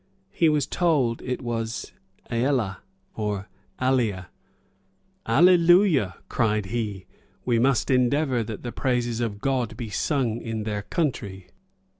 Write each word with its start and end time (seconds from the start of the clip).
He 0.31 0.49
was 0.49 0.65
told 0.65 1.21
it 1.21 1.43
was 1.43 1.91
"Ælla," 2.31 2.77
or 3.13 3.47
"Alia." 3.79 4.29
"Alleluiah;" 5.27 6.13
cried 6.27 6.65
he, 6.65 7.05
"we 7.45 7.59
must 7.59 7.91
endeavor 7.91 8.41
that 8.43 8.63
the 8.63 8.71
praises 8.71 9.19
of 9.19 9.41
God 9.41 9.77
be 9.77 9.91
sung 9.91 10.41
in 10.41 10.63
their 10.63 10.81
country." 10.81 11.49